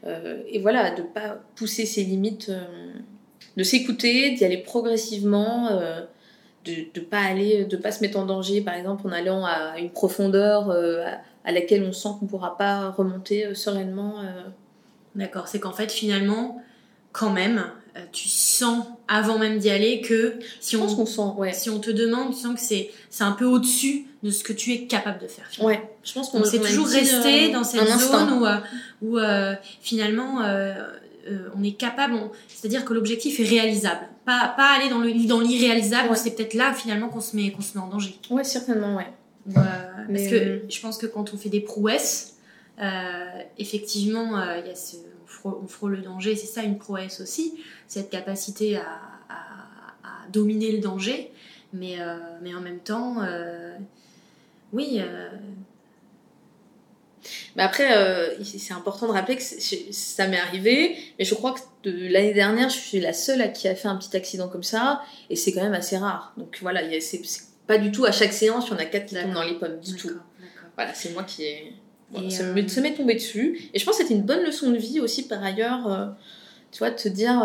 [0.05, 2.51] et voilà, de pas pousser ses limites,
[3.57, 5.81] de s'écouter, d'y aller progressivement
[6.65, 9.79] de ne pas aller, de pas se mettre en danger, par exemple en allant à
[9.79, 11.05] une profondeur euh,
[11.45, 14.21] à, laquelle on sent qu'on ne pourra pas remonter euh, sereinement.
[14.21, 14.43] Euh.
[15.15, 16.63] D'accord, c'est qu'en fait finalement,
[17.13, 17.65] quand même,
[18.13, 22.41] tu sens avant même d'y aller que si on, sent, si on te demande, tu
[22.41, 25.49] sens que c'est c'est un peu au-dessus de ce que tu es capable de faire.
[25.61, 28.61] Ouais, je pense qu'on c'est toujours resté dans cette zone
[29.03, 29.19] où, où
[29.81, 30.43] finalement
[31.57, 32.15] on est capable,
[32.47, 34.07] c'est-à-dire que l'objectif est réalisable
[34.57, 34.89] pas, aller
[35.27, 38.19] dans l'irréalisable, c'est peut-être là finalement qu'on se, met, qu'on se met en danger.
[38.31, 39.07] Ouais, certainement, ouais.
[39.55, 42.37] parce que euh, je pense que quand on fait des prouesses,
[42.81, 43.25] euh,
[43.59, 44.97] effectivement, euh, y a ce,
[45.45, 47.55] on, frôle, le danger, c'est ça une prouesse aussi,
[47.87, 48.83] cette capacité à,
[49.29, 51.33] à, dominer le danger,
[51.73, 51.99] mais,
[52.43, 53.17] mais en même temps,
[54.73, 55.01] oui,
[57.57, 61.89] mais après, euh, c'est important de rappeler que ça m'est arrivé, mais je crois que
[61.91, 65.37] l'année dernière, je suis la seule qui a fait un petit accident comme ça, et
[65.37, 66.33] c'est quand même assez rare.
[66.37, 67.21] Donc voilà, c'est
[67.67, 69.55] pas du tout à chaque séance, il y en a quatre qui tombent dans les
[69.55, 70.11] pommes, du tout.
[70.77, 71.75] Voilà, c'est moi qui ai.
[72.31, 73.71] ça euh, m'est tombé dessus.
[73.75, 76.07] Et je pense que c'était une bonne leçon de vie aussi, par ailleurs, euh,
[76.73, 77.43] tu vois, de te dire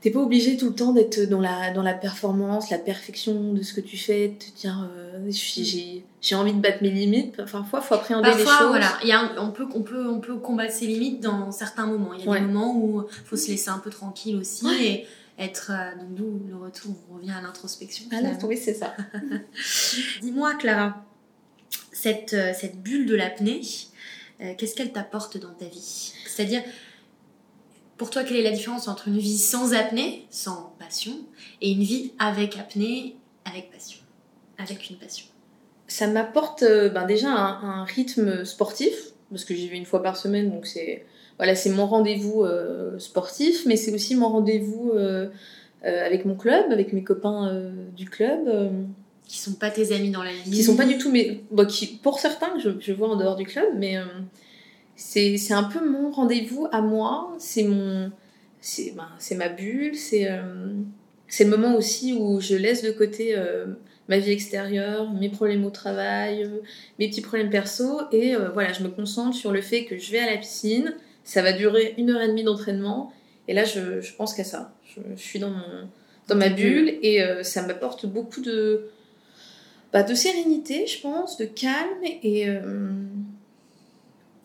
[0.00, 3.62] t'es pas obligé tout le temps d'être dans la, dans la performance, la perfection de
[3.62, 7.36] ce que tu fais, de te dire euh, j'ai, j'ai envie de battre mes limites.
[7.36, 8.68] Parfois, il faut appréhender les choses.
[8.68, 12.14] Voilà, y a on, peut, on, peut, on peut combattre ses limites dans certains moments.
[12.14, 15.06] Il y a des moments où il faut se laisser un peu tranquille aussi et
[15.38, 15.70] être.
[15.70, 18.06] Euh, donc, nous, le retour, on revient à l'introspection.
[18.12, 18.94] Ah, oui, c'est ça.
[20.22, 21.04] Dis-moi, Clara,
[21.92, 23.60] cette, euh, cette bulle de l'apnée,
[24.56, 26.14] qu'est-ce qu'elle t'apporte dans ta vie?
[26.26, 26.62] C'est-à-dire,
[28.00, 31.12] pour toi, quelle est la différence entre une vie sans apnée, sans passion,
[31.60, 33.98] et une vie avec apnée, avec passion,
[34.56, 35.26] avec une passion?
[35.86, 38.94] Ça m'apporte euh, ben déjà un, rythme sportif,
[39.28, 41.04] parce que j'y vais une fois par semaine, donc c'est
[41.36, 45.28] voilà, c'est mon rendez-vous euh, sportif, mais c'est aussi mon rendez-vous euh,
[45.82, 47.52] avec mon club, avec mes copains
[47.94, 48.48] du club.
[49.28, 50.50] qui sont pas tes amis dans la vie.
[50.50, 53.44] Qui sont pas du tout, mais qui, pour certains, je, je vois en dehors du
[53.44, 53.98] club, mais
[55.00, 58.12] c'est un peu mon rendez-vous à moi, c'est mon
[58.60, 60.72] c'est ben, ma bulle, euh,
[61.28, 63.66] c'est le moment aussi où je laisse de côté euh,
[64.08, 66.60] ma vie extérieure, mes problèmes au travail, euh,
[66.98, 70.18] mes petits problèmes perso, et voilà, je me concentre sur le fait que je vais
[70.18, 73.12] à la piscine, ça va durer une heure et demie d'entraînement,
[73.48, 74.74] et là je, je pense qu'à ça.
[74.84, 75.88] Je, suis dans, mon,
[76.28, 78.90] dans ma bulle, et ça m'apporte beaucoup de,
[79.92, 82.46] bah, de sérénité, je pense, de calme, et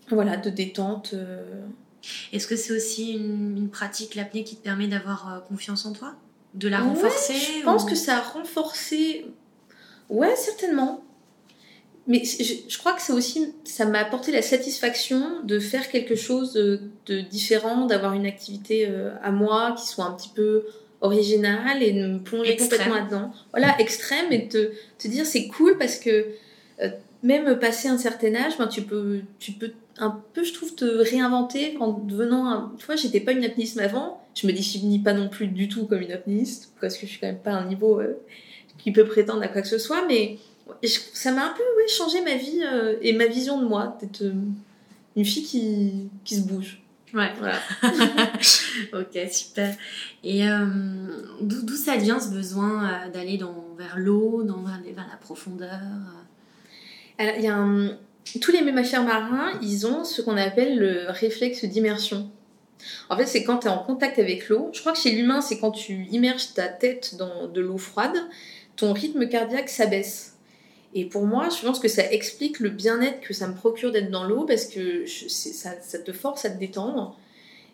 [0.10, 1.12] voilà, de détente.
[1.14, 1.44] Euh.
[2.32, 6.16] Est-ce que c'est aussi une, pratique, l'apnée, qui te permet d'avoir euh, confiance en toi?
[6.54, 9.26] De la renforcer Je pense que ça a renforcé.
[10.10, 11.04] Ouais, certainement.
[12.08, 16.54] Mais je, crois que c'est aussi, ça m'a apporté la satisfaction de faire quelque chose
[16.54, 20.66] de, différent, d'avoir une activité euh, à moi qui soit un petit peu
[21.02, 23.32] originale et de me plonger complètement là-dedans.
[23.52, 26.28] Voilà, extrême et de te, dire c'est cool parce que
[27.26, 30.86] même passé un certain âge, ben, tu peux, tu peux un peu, je trouve, te
[30.86, 32.74] réinventer en devenant un...
[32.78, 35.86] Tu vois, j'étais pas une apnéiste avant, je me définis pas non plus du tout
[35.86, 38.14] comme une apnéiste, parce que je suis quand même pas à un niveau euh,
[38.78, 40.38] qui peut prétendre à quoi que ce soit, mais
[41.14, 44.22] ça m'a un peu ouais, changé ma vie euh, et ma vision de moi, d'être
[44.22, 44.34] euh,
[45.16, 46.82] une fille qui, qui se bouge.
[47.14, 47.32] Ouais.
[47.40, 47.60] Voilà.
[48.94, 49.74] ok, super.
[50.22, 50.44] Et
[51.40, 53.40] d'où ça vient ce besoin d'aller
[53.78, 55.80] vers l'eau, vers, vers la profondeur
[57.18, 57.68] Alors,
[58.42, 62.30] tous les mammifères marins, ils ont ce qu'on appelle le réflexe d'immersion.
[63.10, 64.70] En fait, c'est quand tu es en contact avec l'eau.
[64.74, 68.18] Je crois que chez l'humain, c'est quand tu immerges ta tête dans de l'eau froide,
[68.76, 70.38] ton rythme cardiaque s'abaisse.
[70.94, 74.10] Et pour moi, je pense que ça explique le bien-être que ça me procure d'être
[74.10, 77.18] dans l'eau parce que ça, te force à te détendre.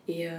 [0.08, 0.32] Et, euh,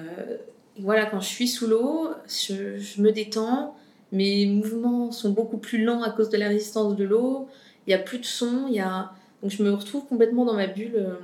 [0.79, 3.77] voilà, quand je suis sous l'eau, je, me détends.
[4.11, 7.49] Mes mouvements sont beaucoup plus lents à cause de la résistance de l'eau.
[7.87, 10.55] Il n'y a plus de son, il y a donc je me retrouve complètement dans
[10.55, 10.97] ma bulle.
[10.97, 11.16] Euh.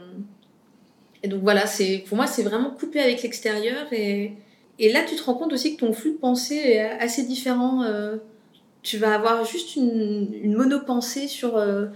[1.23, 4.33] Et donc voilà, c'est pour moi c'est vraiment coupé avec l'extérieur et,
[4.81, 7.83] Et là, tu te rends compte aussi que ton flux de pensée est assez différent.
[7.83, 8.17] euh,
[8.83, 11.57] tu vas avoir juste une, une monopensée sur.
[11.57, 11.87] euh,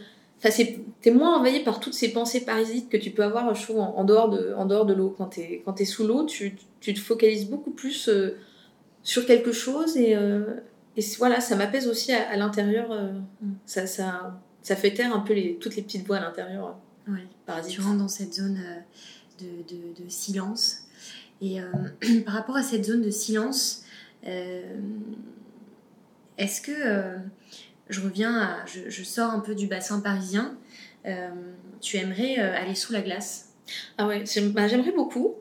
[0.44, 0.64] Enfin,
[1.02, 4.02] t'es moins envahi par toutes ces pensées parasites que tu peux avoir, je trouve, en,
[4.04, 5.14] dehors de, de l'eau.
[5.16, 8.36] Quand t'es, t'es sous l'eau, tu, tu te focalises beaucoup plus euh,
[9.04, 10.16] sur quelque chose et,
[10.96, 12.88] et voilà, ça m'apaise aussi à, l'intérieur.
[13.66, 13.86] ça,
[14.62, 16.76] ça fait taire un peu les, toutes les petites voix à l'intérieur euh.
[17.68, 20.82] Tu rentres dans cette zone euh, de, de- de silence.
[21.40, 21.66] Et euh,
[22.24, 23.82] par rapport à cette zone de silence,
[24.26, 24.62] euh,
[26.38, 27.16] est-ce que euh,
[27.88, 28.66] je reviens à.
[28.66, 30.56] Je, je sors un peu du bassin parisien.
[31.80, 33.48] tu aimerais aller sous la glace?
[33.98, 35.34] Ah ouais, bah, j'aimerais beaucoup.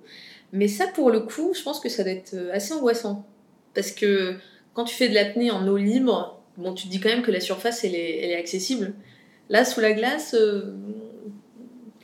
[0.53, 3.25] Mais ça, pour le coup, je pense que ça doit être assez angoissant.
[3.73, 4.35] Parce que
[4.73, 7.31] quand tu fais de l'apnée en eau libre, bon, tu te dis quand même que
[7.31, 8.93] la surface, elle est, elle est accessible.
[9.51, 10.73] Là, sous la glace, euh,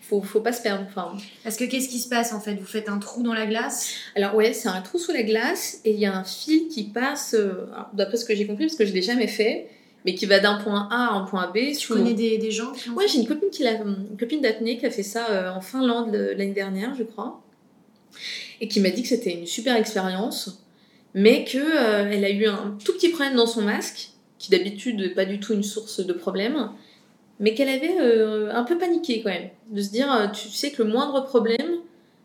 [0.01, 0.83] faut, faut pas se perdre.
[0.85, 2.55] Enfin, Parce que qu'est-ce qui se passe en fait?
[2.55, 3.93] Vous faites un trou dans la glace?
[4.15, 6.83] Alors ouais, c'est un trou sous la glace et il y a un fil qui
[6.83, 9.69] passe, euh, d'après ce que j'ai compris, parce que je l'ai jamais fait,
[10.05, 11.73] mais qui va d'un point A à un point B.
[11.77, 14.41] Tu connais des, des gens qui l'ont Ouais, j'ai une copine qui l'a, une copine
[14.41, 17.41] d'apnée qui a fait ça euh, en Finlande l'année dernière, je crois,
[18.59, 20.65] et qui m'a dit que c'était une super expérience,
[21.13, 24.99] mais que euh, elle a eu un tout petit problème dans son masque, qui d'habitude
[24.99, 26.71] n'est pas du tout une source de problème,
[27.39, 30.71] mais qu'elle avait euh, un peu paniqué quand même, de se dire, euh, tu sais
[30.71, 31.79] que le moindre problème,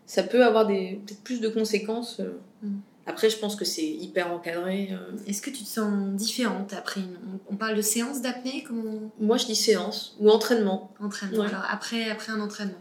[0.06, 2.20] ça peut avoir des peut-être plus de conséquences.
[2.20, 2.38] euh.
[2.62, 2.80] Mm.
[3.06, 4.90] Après, je pense que c'est hyper encadré.
[5.26, 7.16] Est-ce que tu te sens différente après une...
[7.50, 10.92] On on parle de séance d'apnée Comment Moi, je dis séance ou entraînement.
[11.00, 11.40] Entraînement.
[11.40, 11.48] Ouais.
[11.48, 12.78] Alors après, après un entraînement.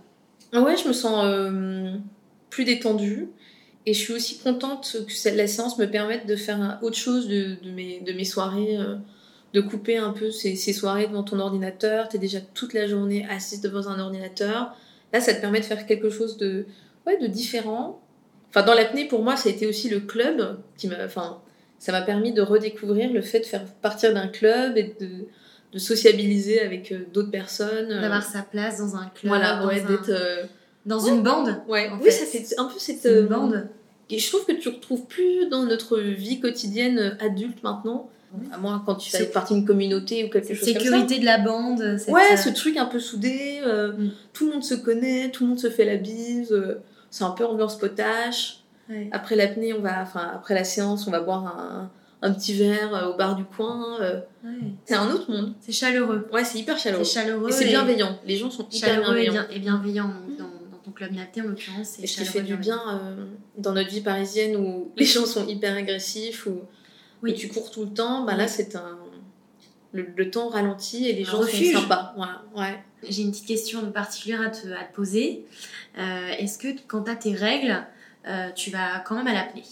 [0.53, 1.95] Ah Ouais, je me sens euh,
[2.51, 3.29] plus détendue.
[3.87, 7.55] Et je suis aussi contente que la séance me permette de faire autre chose de,
[7.63, 8.97] de mes, de mes soirées, euh,
[9.53, 12.07] de couper un peu ces, ces soirées devant ton ordinateur.
[12.09, 14.73] Tu es déjà toute la journée assise devant un ordinateur.
[15.13, 16.65] Là, ça te permet de faire quelque chose de,
[17.05, 18.01] ouais, de différent.
[18.49, 21.03] Enfin, dans l'apnée, pour moi, ça a été aussi le club qui m'a.
[21.05, 21.41] Enfin,
[21.79, 25.09] ça m'a permis de redécouvrir le fait de faire partir d'un club et de,
[25.73, 27.89] de sociabiliser avec euh, d'autres personnes.
[27.89, 30.09] D'avoir sa place dans un club, Voilà, ouais, un- d'être.
[30.09, 30.43] euh,
[30.85, 31.61] dans une bande.
[31.67, 32.11] Ouais, en oui, fait.
[32.11, 33.67] ça fait un peu cette une euh, bande.
[34.09, 38.09] Et je trouve que tu retrouves plus dans notre vie quotidienne euh, adulte maintenant.
[38.53, 40.79] À moins quand tu fais partie d'une communauté ou quelque chose comme ça.
[40.79, 41.97] sécurité de la bande.
[41.97, 44.11] cette, Ouais, euh, ce truc un peu soudé, euh, Mm.
[44.33, 47.31] tout le monde se connaît, tout le monde se fait la bise, euh, c'est un
[47.31, 48.59] peu ambiance potache.
[48.89, 49.09] ouais.
[49.11, 51.91] Après l'apnée, on va, enfin après la séance, on va boire un,
[52.21, 53.99] un petit verre au bar du coin.
[53.99, 54.51] Ouais.
[54.85, 55.53] C'est un autre monde.
[55.59, 56.27] C'est chaleureux.
[56.31, 57.03] Ouais, c'est hyper chaleureux.
[57.03, 57.49] C'est chaleureux.
[57.49, 58.17] Et c'est bienveillant.
[58.25, 59.45] Les gens sont hyper Chaleureux et, bienveillants.
[59.49, 60.07] bien- et bienveillant.
[60.07, 63.25] Donc, dans, dans ton club d'apnée, en l'occurrence, Et ce qui fait du bien euh,
[63.57, 66.61] dans notre vie parisienne où les gens sont hyper agressifs, où,
[67.23, 67.33] Oui.
[67.35, 68.97] tu cours tout le temps, bah là c'est un.
[69.93, 71.73] Le, le temps ralentit et les Un gens refuge.
[71.73, 72.13] sont sympas.
[72.15, 72.81] Voilà, ouais.
[73.07, 75.45] J'ai une petite question particulière à te, à te poser.
[75.97, 77.85] Euh, Est-ce que quand tu as tes règles,
[78.27, 79.63] euh, tu vas quand même à l'apnée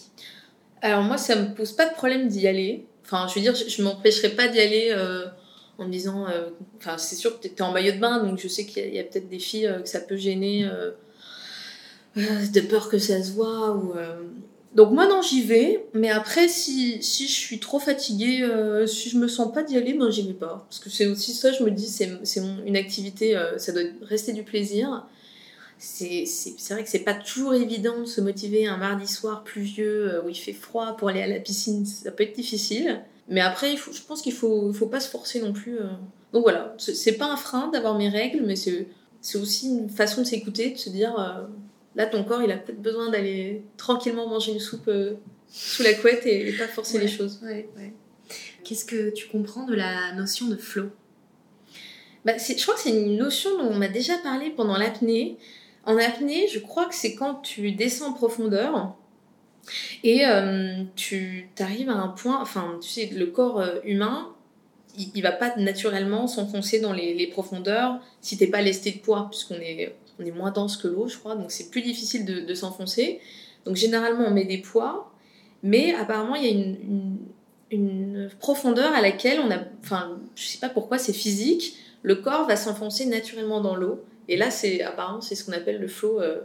[0.82, 2.86] Alors moi ça me pose pas de problème d'y aller.
[3.04, 5.24] Enfin, je veux dire, je, je m'empêcherai pas d'y aller euh,
[5.78, 6.26] en me disant.
[6.76, 9.04] Enfin, c'est sûr que t'es en maillot de bain, donc je sais qu'il y a,
[9.04, 10.68] peut-être des filles que ça peut gêner,
[12.16, 13.72] de peur que ça se voit.
[13.74, 13.94] Ou,
[14.74, 15.84] Donc moi non, j'y vais.
[15.94, 19.76] Mais après, si, si je suis trop fatiguée, euh, si je me sens pas d'y
[19.76, 20.64] aller, ben j'y vais pas.
[20.68, 24.32] Parce que c'est aussi ça, je me dis, c'est une activité, euh, ça doit rester
[24.32, 25.06] du plaisir.
[25.78, 26.26] C'est
[26.70, 30.28] vrai que c'est pas toujours évident de se motiver un mardi soir pluvieux euh, où
[30.28, 33.00] il fait froid pour aller à la piscine, ça peut être difficile.
[33.28, 35.78] Mais après, il faut, je pense qu'il faut, faut pas se forcer non plus.
[36.32, 40.26] Donc voilà, c'est pas un frein d'avoir mes règles, mais c'est aussi une façon de
[40.26, 41.14] s'écouter, de se dire
[41.96, 45.14] là ton corps il a peut-être besoin d'aller tranquillement manger une soupe euh,
[45.48, 47.04] sous la couette et, et pas forcer Ouais.
[47.04, 47.40] les choses.
[48.64, 50.90] Qu'est-ce que tu comprends de la notion de flow?
[52.24, 55.38] Bah, je crois que c'est une notion dont on m'a déjà parlé pendant l'apnée.
[55.86, 58.94] En apnée, je crois que c'est quand tu descends en profondeur
[60.04, 64.28] et euh, tu arrives à un point, enfin, tu sais, le corps euh, humain,
[64.98, 68.98] il, il va pas naturellement s'enfoncer dans les, les profondeurs si t'es pas lesté de
[68.98, 72.24] poids, puisqu'on est, on est moins dense que l'eau, je crois, donc c'est plus difficile
[72.24, 73.20] de, de s'enfoncer.
[73.64, 75.12] Donc généralement, on met des poids,
[75.62, 77.16] mais apparemment, il y a une, une,
[77.70, 82.46] une profondeur à laquelle on a, enfin, je sais pas pourquoi, c'est physique, le corps
[82.46, 84.00] va s'enfoncer naturellement dans l'eau.
[84.28, 86.40] Et là, c'est apparemment, c'est ce qu'on appelle le flow euh,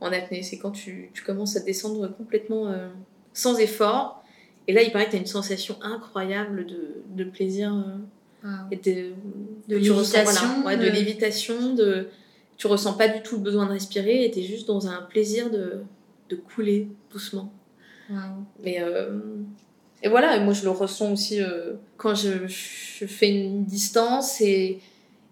[0.00, 0.42] en apnée.
[0.42, 2.88] C'est quand tu, tu commences à descendre complètement euh,
[3.32, 4.22] sans effort.
[4.68, 7.74] Et là, il paraît que tu as une sensation incroyable de, de plaisir.
[7.74, 9.12] euh, et de,
[9.68, 11.74] De tu ressens, lévitation, voilà, ouais, de de- lévitation.
[11.74, 12.08] De,
[12.60, 15.00] tu ressens pas du tout le besoin de respirer et tu es juste dans un
[15.00, 15.82] plaisir de,
[16.28, 17.50] de couler doucement.
[18.62, 19.18] Mais euh,
[20.02, 24.42] et voilà, et moi je le ressens aussi euh, quand je, je fais une distance
[24.42, 24.78] et,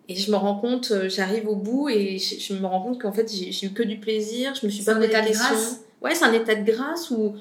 [0.08, 3.02] et je me rends compte, euh, j'arrive au bout et je, je me rends compte
[3.02, 5.80] qu'en fait j'ai eu que du plaisir, je me suis pas un état de grâce
[6.00, 7.34] Ouais, c'est un état de grâce où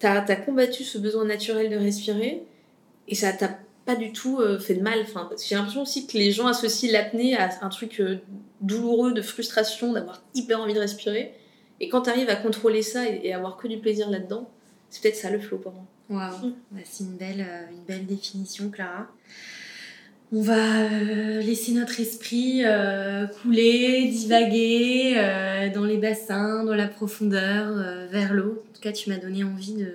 [0.00, 2.42] t'as as combattu ce besoin naturel de respirer
[3.06, 5.00] et ça t'a pas du tout euh, fait de mal.
[5.02, 8.18] Enfin, j'ai l'impression aussi que les gens associent l'apnée à un truc euh,
[8.60, 11.32] douloureux, de frustration, d'avoir hyper envie de respirer.
[11.80, 14.48] Et quand tu arrives à contrôler ça et, avoir que du plaisir là-dedans,
[14.90, 15.84] c'est peut-être ça le flow pour moi.
[16.10, 16.54] Waouh, mm.
[16.72, 19.08] bah, c'est une belle, euh, une belle définition, Clara.
[20.32, 20.86] On va
[21.40, 22.62] laisser notre esprit
[23.42, 28.62] couler, divaguer dans les bassins, dans la profondeur, vers l'eau.
[28.70, 29.92] En tout cas, tu m'as donné envie de,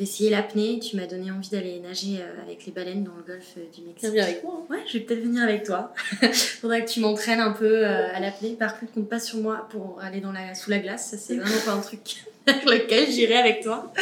[0.00, 0.80] d'essayer l'apnée.
[0.80, 3.82] Tu m'as donné envie d'aller nager euh, avec les baleines dans le golfe euh, du
[3.82, 4.10] Mexique.
[4.10, 4.62] Viens avec moi.
[4.62, 4.72] Hein.
[4.72, 5.92] Ouais, je vais peut-être venir avec toi.
[6.32, 8.56] Faudra que tu m'entraînes un peu euh, à l'apnée.
[8.58, 11.10] Par contre, compte pas sur moi pour aller dans la, sous la glace.
[11.10, 12.00] Ça, c'est vraiment pas un truc
[12.46, 13.92] avec lequel j'irai avec toi.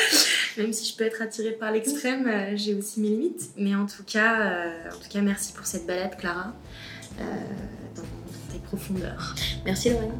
[0.56, 3.50] Même si je peux être attirée par l'extrême, j'ai aussi mes limites.
[3.56, 6.54] Mais en tout cas, en tout cas, merci pour cette balade, Clara,
[7.18, 9.34] dans, dans tes profondeurs.
[9.64, 10.12] Merci, Lorraine.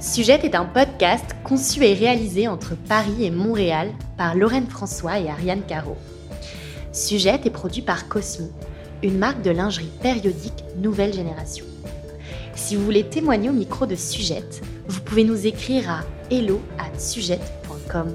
[0.00, 5.28] Sujet est un podcast conçu et réalisé entre Paris et Montréal par Lorraine François et
[5.28, 5.96] Ariane Caro.
[6.92, 8.48] Sujet est produit par Cosmo,
[9.02, 11.64] une marque de lingerie périodique nouvelle génération.
[12.54, 18.14] Si vous voulez témoigner au micro de Sujette, vous pouvez nous écrire à hello@sujette.com.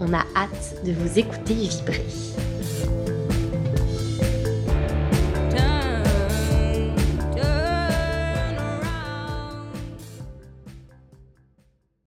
[0.00, 2.06] On a hâte de vous écouter vibrer.